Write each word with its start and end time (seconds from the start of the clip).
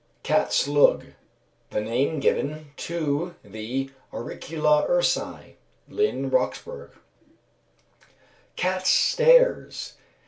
Cat's 0.23 0.67
Lug. 0.67 1.05
The 1.69 1.79
name 1.79 2.19
given 2.19 2.71
to 2.77 3.35
the 3.43 3.91
Auricula 4.11 4.87
ursi. 4.89 5.57
LINN. 5.87 6.31
(Roxburgh.). 6.31 6.95
_Cat's 8.57 8.89
Stairs. 8.89 9.93